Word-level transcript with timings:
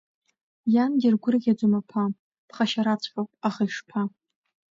Иан 0.73 0.91
диргәырӷьаӡом 0.99 1.73
аԥа, 1.79 2.03
ԥхашьараҵәҟьоуп, 2.47 3.29
аха 3.47 3.63
ишԥа! 3.67 4.01